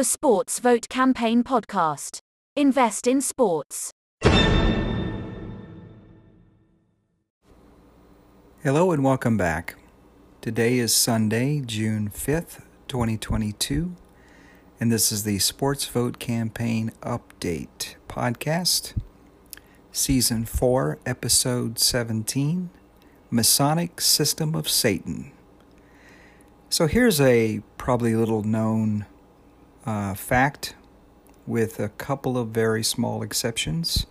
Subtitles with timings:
[0.00, 2.20] the Sports Vote Campaign podcast.
[2.56, 3.90] Invest in sports.
[8.62, 9.76] Hello and welcome back.
[10.40, 13.94] Today is Sunday, June 5th, 2022,
[14.80, 18.98] and this is the Sports Vote Campaign Update podcast,
[19.92, 22.70] Season 4, Episode 17
[23.30, 25.32] Masonic System of Satan.
[26.70, 29.04] So here's a probably little known
[29.90, 30.74] uh, fact
[31.46, 34.06] with a couple of very small exceptions.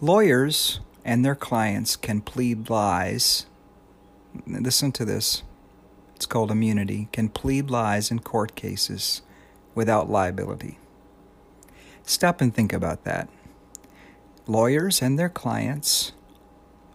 [0.00, 3.46] Lawyers and their clients can plead lies.
[4.46, 5.42] Listen to this.
[6.14, 7.08] It's called immunity.
[7.12, 9.22] Can plead lies in court cases
[9.74, 10.78] without liability.
[12.04, 13.28] Stop and think about that.
[14.46, 16.12] Lawyers and their clients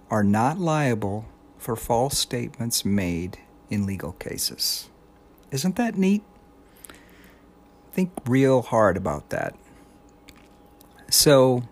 [0.09, 1.25] are not liable
[1.57, 4.89] for false statements made in legal cases.
[5.51, 6.23] Isn't that neat?
[7.99, 9.55] Think real hard about that.
[11.09, 11.63] So,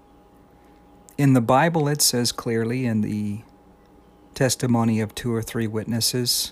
[1.17, 3.43] in the Bible, it says clearly in the
[4.33, 6.51] testimony of two or three witnesses,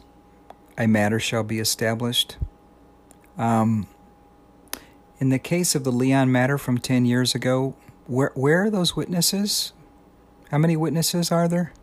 [0.78, 2.38] a matter shall be established.
[3.38, 3.88] Um,
[5.20, 7.76] in the case of the Leon matter from 10 years ago,
[8.08, 9.74] where, where are those witnesses?
[10.52, 11.74] How many witnesses are there?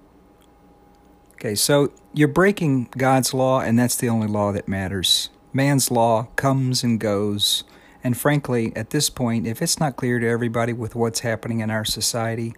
[1.34, 5.28] Okay, so you're breaking God's law, and that's the only law that matters.
[5.52, 7.64] Man's law comes and goes.
[8.04, 11.70] And frankly, at this point, if it's not clear to everybody with what's happening in
[11.70, 12.54] our society,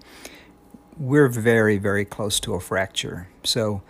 [0.97, 3.28] we're very, very close to a fracture.
[3.42, 3.83] So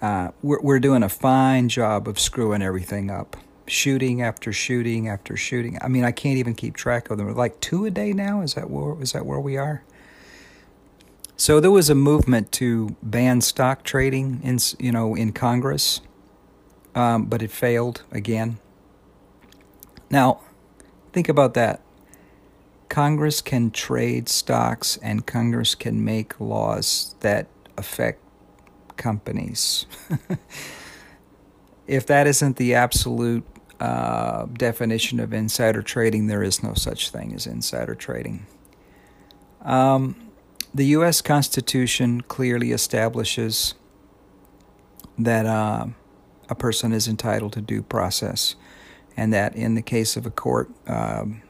[0.00, 3.36] uh, we're, we're doing a fine job of screwing everything up.
[3.66, 5.78] Shooting after shooting after shooting.
[5.82, 7.34] I mean, I can't even keep track of them.
[7.34, 8.40] Like two a day now.
[8.40, 9.82] Is that where is that where we are?
[11.36, 16.00] So there was a movement to ban stock trading in you know in Congress,
[16.94, 18.56] um, but it failed again.
[20.08, 20.40] Now,
[21.18, 21.80] think about that.
[22.88, 28.22] Congress can trade stocks, and Congress can make laws that affect
[28.96, 29.86] companies.
[31.88, 33.44] if that isn't the absolute
[33.80, 38.46] uh, definition of insider trading, there is no such thing as insider trading.
[39.62, 40.14] Um,
[40.72, 41.20] the U.S.
[41.20, 43.74] Constitution clearly establishes
[45.18, 45.86] that uh,
[46.48, 48.54] a person is entitled to due process,
[49.18, 51.42] and that in the case of a court um,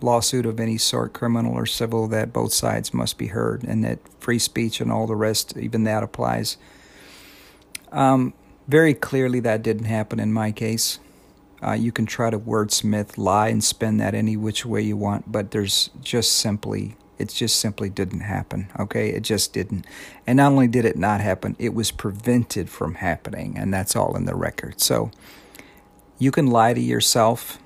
[0.00, 3.98] lawsuit of any sort, criminal or civil, that both sides must be heard, and that
[4.18, 6.56] free speech and all the rest, even that applies.
[7.92, 8.32] Um,
[8.66, 10.98] very clearly, that didn't happen in my case.
[11.62, 15.30] Uh, you can try to wordsmith, lie, and spin that any which way you want,
[15.30, 18.68] but there's just simply it just simply didn't happen.
[18.78, 19.84] Okay, it just didn't.
[20.26, 24.16] And not only did it not happen, it was prevented from happening, and that's all
[24.16, 24.80] in the record.
[24.80, 25.10] So
[26.18, 27.58] you can lie to yourself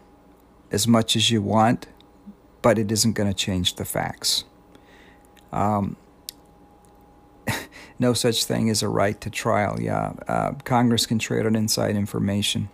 [0.71, 1.87] as much as you want,
[2.61, 4.45] but it isn't going to change the facts.
[5.53, 5.97] Um,
[7.99, 9.81] no such thing as a right to trial.
[9.81, 12.69] Yeah, uh, Congress can trade on inside information.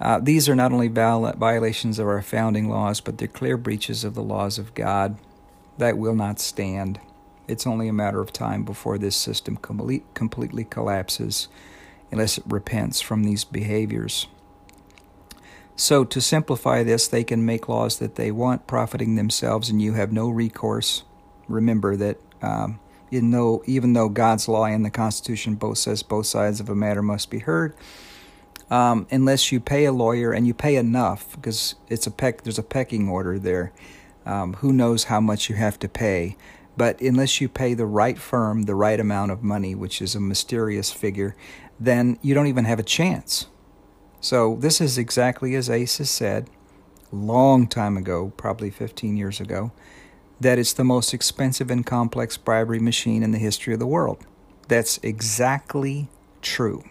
[0.00, 4.14] Uh, these are not only violations of our founding laws, but they're clear breaches of
[4.14, 5.18] the laws of God
[5.78, 7.00] that will not stand.
[7.48, 11.48] It's only a matter of time before this system complete, completely collapses
[12.10, 14.26] unless it repents from these behaviors.
[15.76, 19.92] So, to simplify this, they can make laws that they want, profiting themselves, and you
[19.92, 21.04] have no recourse.
[21.46, 22.80] Remember that um,
[23.12, 26.74] even, though, even though God's law and the Constitution both says both sides of a
[26.74, 27.74] matter must be heard,
[28.70, 32.58] um, unless you pay a lawyer and you pay enough, because it's a peck, there's
[32.58, 33.72] a pecking order there.
[34.26, 36.36] Um, who knows how much you have to pay?
[36.78, 40.20] But unless you pay the right firm the right amount of money, which is a
[40.20, 41.34] mysterious figure,
[41.78, 43.48] then you don't even have a chance.
[44.20, 46.48] So this is exactly as has said,
[47.10, 49.72] long time ago, probably 15 years ago,
[50.40, 54.24] that it's the most expensive and complex bribery machine in the history of the world.
[54.68, 56.08] That's exactly
[56.42, 56.84] true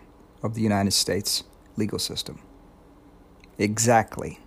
[0.44, 1.46] of the United States
[1.78, 2.40] legal system.
[3.58, 4.40] Exactly.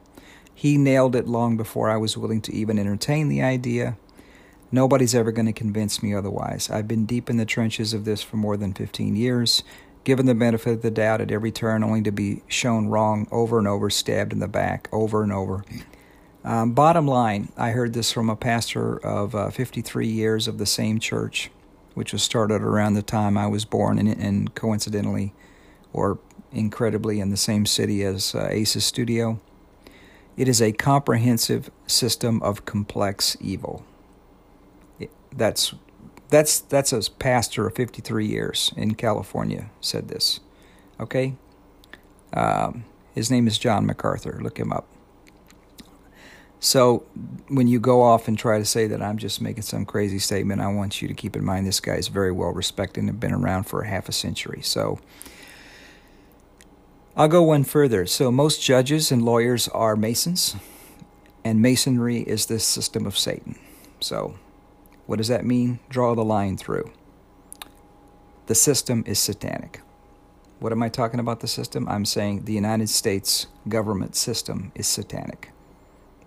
[0.55, 3.97] He nailed it long before I was willing to even entertain the idea.
[4.73, 6.71] Nobody's ever going to convince me otherwise.
[6.71, 9.65] I've been deep in the trenches of this for more than 15 years,
[10.05, 13.59] given the benefit of the doubt at every turn, only to be shown wrong over
[13.59, 15.65] and over, stabbed in the back over and over.
[16.45, 20.67] Um, bottom line, I heard this from a pastor of uh, 53 years of the
[20.67, 21.51] same church,
[21.95, 25.35] which was started around the time I was born, and, and coincidentally,
[25.93, 26.19] or
[26.53, 29.41] incredibly, in the same city as uh, Ace's studio.
[30.37, 33.85] It is a comprehensive system of complex evil.
[35.33, 35.75] That's
[36.29, 40.41] that's that's a pastor of 53 years in California said this.
[40.99, 41.35] Okay,
[42.33, 42.85] um,
[43.15, 44.39] His name is John MacArthur.
[44.43, 44.87] Look him up.
[46.63, 47.05] So
[47.49, 50.61] when you go off and try to say that I'm just making some crazy statement,
[50.61, 53.33] I want you to keep in mind this guy is very well respected and been
[53.33, 54.61] around for a half a century.
[54.63, 55.01] So
[57.17, 58.05] I'll go one further.
[58.05, 60.55] So most judges and lawyers are Masons,
[61.43, 63.59] and Masonry is this system of Satan.
[63.99, 64.35] So
[65.07, 65.81] what does that mean?
[65.89, 66.93] Draw the line through.
[68.47, 69.81] The system is satanic.
[70.59, 71.89] What am I talking about the system?
[71.89, 75.53] I'm saying the United States government system is satanic.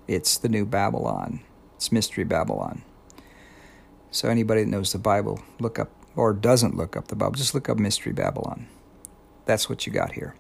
[0.08, 1.42] It's the new Babylon.
[1.76, 2.82] It's Mystery Babylon.
[4.12, 7.54] So anybody that knows the Bible, look up, or doesn't look up the Bible, just
[7.54, 8.68] look up Mystery Babylon.
[9.46, 10.36] That's what you got here.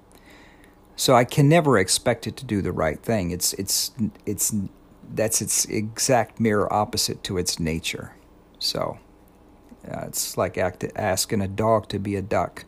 [0.95, 3.31] So I can never expect it to do the right thing.
[3.31, 3.91] It's it's
[4.25, 4.53] it's
[5.13, 8.13] that's its exact mirror opposite to its nature.
[8.63, 8.98] So
[9.89, 12.65] uh, it's like act, asking a dog to be a duck.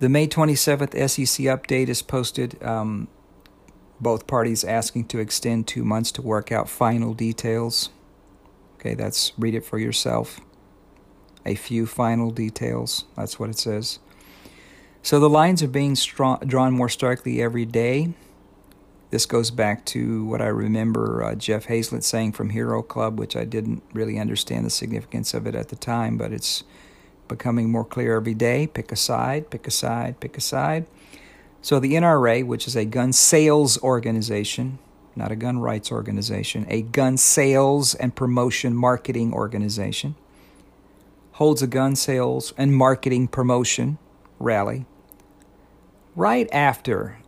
[0.00, 2.62] The May 27th SEC update is posted.
[2.62, 3.08] Um,
[4.00, 7.90] both parties asking to extend two months to work out final details.
[8.74, 10.40] Okay, that's read it for yourself.
[11.46, 13.04] A few final details.
[13.16, 14.00] That's what it says.
[15.02, 18.14] So the lines are being drawn more starkly every day.
[19.14, 23.36] This goes back to what I remember uh, Jeff Hazlett saying from Hero Club, which
[23.36, 26.64] I didn't really understand the significance of it at the time, but it's
[27.28, 28.66] becoming more clear every day.
[28.66, 30.86] Pick a side, pick a side, pick a side.
[31.62, 34.80] So the NRA, which is a gun sales organization,
[35.14, 40.16] not a gun rights organization, a gun sales and promotion marketing organization,
[41.34, 43.96] holds a gun sales and marketing promotion
[44.40, 44.86] rally
[46.16, 47.18] right after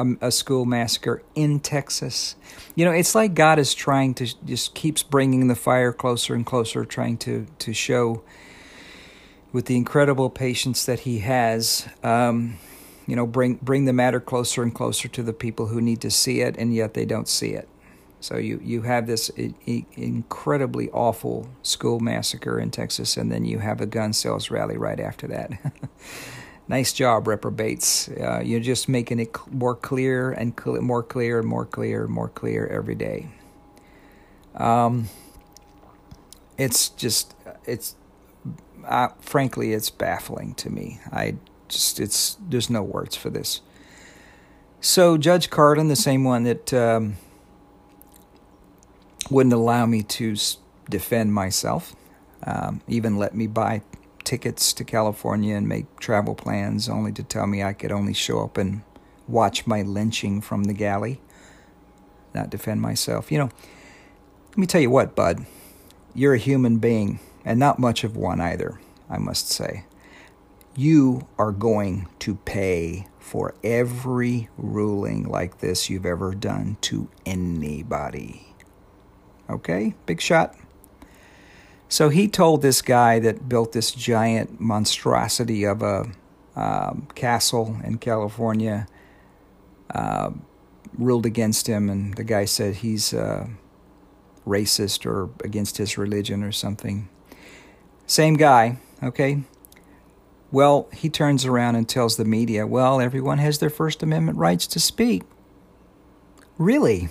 [0.00, 2.36] a, a, school massacre in Texas.
[2.74, 6.44] You know, it's like God is trying to just keeps bringing the fire closer and
[6.44, 8.22] closer, trying to to show
[9.52, 11.88] with the incredible patience that He has.
[12.02, 12.58] Um,
[13.06, 16.10] you know, bring bring the matter closer and closer to the people who need to
[16.10, 17.68] see it, and yet they don't see it.
[18.20, 19.30] So you you have this
[19.96, 25.00] incredibly awful school massacre in Texas, and then you have a gun sales rally right
[25.00, 25.52] after that.
[26.68, 28.08] Nice job, reprobates.
[28.08, 32.12] Uh, you're just making it more clear and cl- more clear and more clear and
[32.12, 33.28] more clear every day.
[34.54, 35.08] Um,
[36.58, 37.34] it's just,
[37.64, 37.96] it's,
[38.84, 41.00] uh, frankly, it's baffling to me.
[41.10, 41.36] I
[41.68, 43.62] just, it's, there's no words for this.
[44.80, 47.16] So, Judge Carlin, the same one that um,
[49.30, 50.36] wouldn't allow me to
[50.90, 51.96] defend myself,
[52.44, 53.82] um, even let me buy
[54.28, 58.44] tickets to California and make travel plans, only to tell me I could only show
[58.44, 58.82] up and
[59.26, 61.22] watch my lynching from the galley,
[62.34, 63.32] not defend myself.
[63.32, 63.50] You know,
[64.50, 65.46] let me tell you what, bud.
[66.14, 68.78] You're a human being, and not much of one either,
[69.08, 69.86] I must say.
[70.76, 78.54] You are going to pay for every ruling like this you've ever done to anybody.
[79.48, 80.54] Okay, big shot?
[81.88, 86.10] So he told this guy that built this giant monstrosity of a
[86.54, 88.86] um, castle in California,
[89.94, 90.30] uh,
[90.98, 93.46] ruled against him, and the guy said he's uh,
[94.46, 97.08] racist or against his religion or something.
[98.06, 99.42] Same guy, okay?
[100.50, 104.66] Well, he turns around and tells the media, well, everyone has their First Amendment rights
[104.68, 105.22] to speak.
[106.56, 107.08] Really?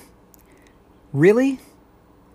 [1.14, 1.60] Really?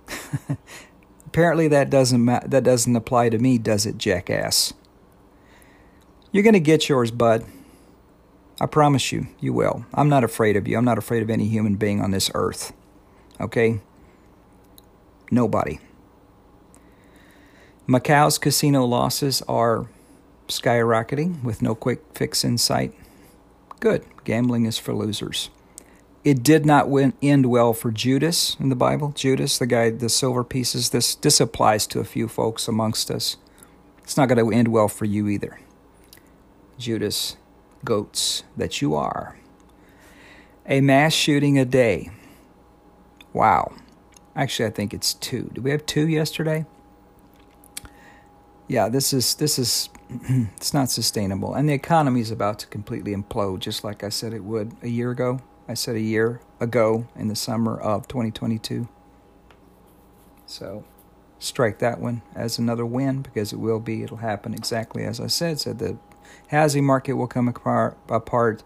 [1.32, 4.74] Apparently that doesn't ma- that doesn't apply to me, does it, jackass?
[6.30, 7.46] You're going to get yours, bud.
[8.60, 9.86] I promise you, you will.
[9.94, 10.76] I'm not afraid of you.
[10.76, 12.74] I'm not afraid of any human being on this earth.
[13.40, 13.80] Okay?
[15.30, 15.80] Nobody.
[17.86, 19.86] Macau's casino losses are
[20.48, 22.92] skyrocketing with no quick fix in sight.
[23.80, 24.04] Good.
[24.24, 25.48] Gambling is for losers.
[26.24, 29.12] It did not win, end well for Judas in the Bible.
[29.16, 30.90] Judas, the guy, the silver pieces.
[30.90, 33.36] This this applies to a few folks amongst us.
[34.04, 35.58] It's not going to end well for you either.
[36.78, 37.36] Judas,
[37.84, 39.36] goats that you are.
[40.66, 42.10] A mass shooting a day.
[43.32, 43.72] Wow.
[44.36, 45.50] Actually, I think it's two.
[45.52, 46.66] Did we have two yesterday?
[48.68, 49.88] Yeah, this is this is
[50.56, 54.32] it's not sustainable, and the economy is about to completely implode, just like I said
[54.32, 55.40] it would a year ago.
[55.72, 58.88] I said a year ago in the summer of 2022.
[60.44, 60.84] So
[61.38, 64.02] strike that one as another win because it will be.
[64.02, 65.60] It'll happen exactly as I said.
[65.60, 65.96] Said the
[66.48, 68.62] housing market will come apart, apart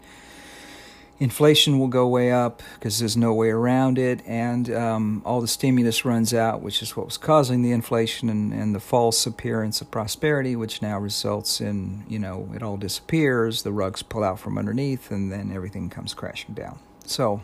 [1.17, 5.47] inflation will go way up because there's no way around it, and um, all the
[5.47, 9.79] stimulus runs out, which is what was causing the inflation and, and the false appearance
[9.79, 14.41] of prosperity, which now results in, you know, it all disappears, the rugs pull out
[14.41, 16.79] from underneath, and then everything comes crashing down.
[17.07, 17.41] So,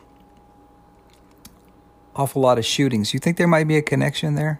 [2.18, 3.14] awful lot of shootings.
[3.14, 4.60] You think there might be a connection there?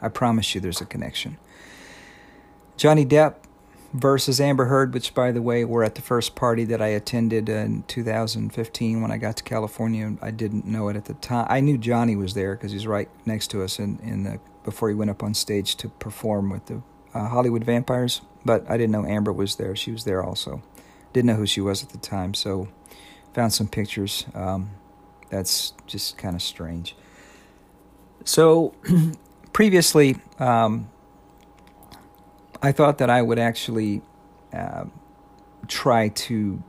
[0.00, 1.36] I promise you there's a connection.
[2.78, 3.34] Johnny Depp
[3.92, 7.50] versus Amber Heard, which, by the way, were at the first party that I attended
[7.50, 10.16] in 2015 when I got to California.
[10.22, 11.46] I didn't know it at the time.
[11.50, 14.88] I knew Johnny was there because he's right next to us in, in the before
[14.88, 16.80] he went up on stage to perform with the
[17.12, 19.76] uh, Hollywood Vampires, but I didn't know Amber was there.
[19.76, 20.62] She was there also.
[21.12, 22.68] Didn't know who she was at the time, so
[23.38, 24.26] found some pictures.
[24.34, 24.68] Um,
[25.30, 26.96] that's just kind of strange.
[28.24, 28.74] So,
[29.52, 30.90] previously, um,
[32.60, 34.02] I thought that I would actually
[34.52, 34.86] uh,
[35.68, 36.64] try to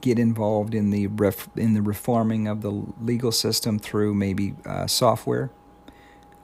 [0.00, 4.88] get involved in the ref- in the reforming of the legal system through maybe uh,
[4.88, 5.52] software,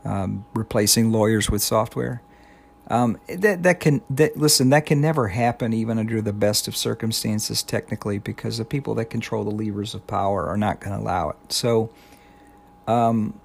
[0.04, 2.22] um, replacing lawyers with software.
[2.90, 6.74] Um, that that can that listen that can never happen even under the best of
[6.74, 11.02] circumstances technically because the people that control the levers of power are not going to
[11.02, 11.36] allow it.
[11.52, 11.90] So,
[12.86, 13.38] um,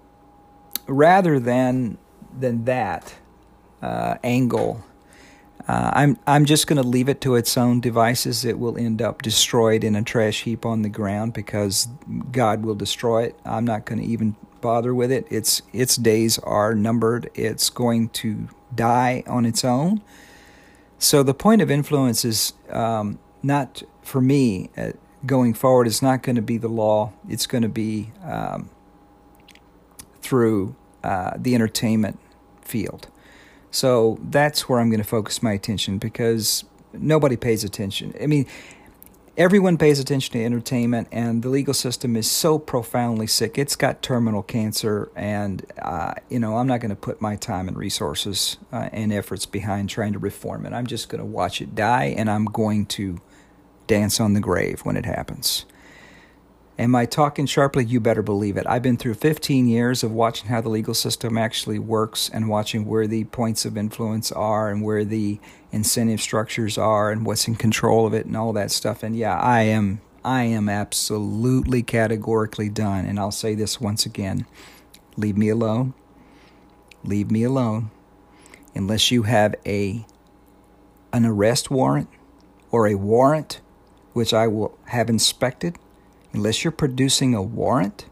[0.88, 1.98] rather than
[2.38, 3.16] than that,
[3.82, 4.84] uh, angle.
[5.68, 8.44] Uh, I'm I'm just going to leave it to its own devices.
[8.44, 11.88] It will end up destroyed in a trash heap on the ground because
[12.32, 13.40] God will destroy it.
[13.46, 15.26] I'm not going to even bother with it.
[15.30, 17.30] Its its days are numbered.
[17.34, 20.01] It's going to die on its own.
[21.00, 24.92] So the point of influence is um, not for me uh,
[25.25, 25.88] going forward.
[25.88, 27.13] It's not going to be the law.
[27.27, 28.70] It's going to be um,
[30.22, 32.20] through uh, the entertainment
[32.62, 33.08] field.
[33.72, 36.63] So that's where I'm going to focus my attention because
[36.94, 38.13] nobody pays attention.
[38.22, 38.46] I mean,
[39.38, 43.58] everyone pays attention to entertainment, and the legal system is so profoundly sick.
[43.58, 47.68] It's got terminal cancer, and uh, you know I'm not going to put my time
[47.68, 50.74] and resources uh, and efforts behind trying to reform it.
[50.74, 53.22] I'm just going to watch it die, and I'm going to
[53.88, 55.66] dance on the grave when it happens.
[56.80, 57.86] Am I talking sharply?
[57.86, 58.65] You better believe it.
[58.68, 62.86] I've been through 15 years of watching how the legal system actually works and watching
[62.86, 65.39] where the points of influence are and where the
[65.72, 69.03] incentive structures are and what's in control of it and all that stuff.
[69.03, 73.06] And yeah, I am I am absolutely categorically done.
[73.06, 74.48] And I'll say this once again.
[75.15, 75.94] Leave me alone.
[77.03, 77.92] Leave me alone.
[78.74, 80.08] Unless you have a
[81.12, 82.10] an arrest warrant
[82.72, 83.62] or a warrant
[84.13, 85.77] which I will have inspected
[86.34, 88.06] unless you're producing a warrant,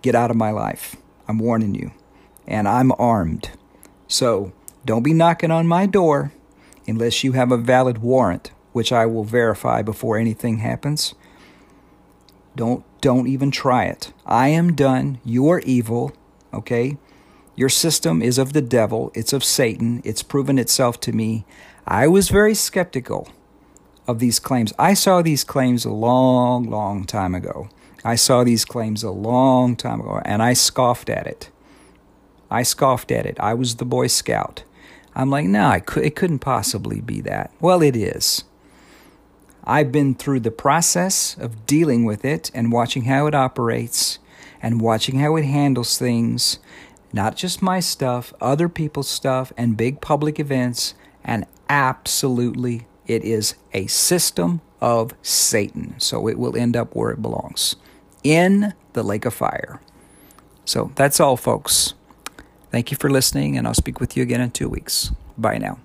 [0.00, 0.96] get out of my life.
[1.28, 1.92] I'm warning you.
[2.46, 3.50] And I'm armed.
[4.08, 4.52] So
[4.84, 6.32] don't be knocking on my door
[6.86, 11.14] unless you have a valid warrant, which I will verify before anything happens.
[12.56, 14.12] Don't don't even try it.
[14.24, 15.18] I am done.
[15.24, 16.12] You are evil,
[16.54, 16.98] okay?
[17.56, 20.00] Your system is of the devil, it's of Satan.
[20.04, 21.44] It's proven itself to me.
[21.86, 23.28] I was very skeptical
[24.06, 24.72] of these claims.
[24.78, 27.68] I saw these claims a long, long time ago.
[28.04, 31.50] I saw these claims a long time ago, and I scoffed at it.
[32.50, 33.38] I scoffed at it.
[33.38, 34.64] I was the Boy Scout.
[35.14, 37.52] I'm like, no, nah, it couldn't possibly be that.
[37.60, 38.44] Well, it is.
[39.64, 44.18] I've been through the process of dealing with it and watching how it operates
[44.60, 46.58] and watching how it handles things,
[47.12, 53.54] not just my stuff, other people's stuff, and big public events, and absolutely it is
[53.72, 55.94] a system of Satan.
[55.98, 57.76] So it will end up where it belongs
[58.24, 59.80] in the lake of fire.
[60.64, 61.94] So that's all, folks.
[62.70, 65.12] Thank you for listening, and I'll speak with you again in two weeks.
[65.36, 65.78] Bye now.